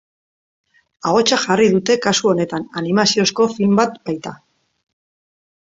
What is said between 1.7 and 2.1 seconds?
dute